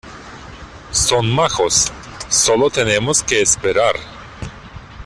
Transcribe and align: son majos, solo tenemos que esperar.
son 0.91 1.29
majos, 1.31 1.93
solo 2.27 2.71
tenemos 2.71 3.21
que 3.21 3.39
esperar. 3.39 3.93